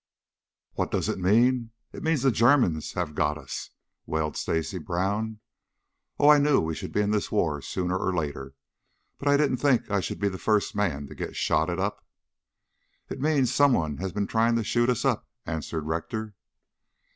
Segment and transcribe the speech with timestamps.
[0.73, 1.69] "What does it mean?
[1.93, 3.69] It means that the Germans have got us,"
[4.07, 5.41] wailed Stacy Brown.
[6.17, 8.55] "Oh, I knew we should be in this war sooner or later,
[9.19, 12.03] but I didn't think I should be the first man to get shotted up."
[13.11, 16.33] "It means some one has been trying to shoot us up," answered Rector.